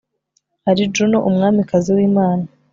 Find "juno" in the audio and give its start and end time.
0.95-1.17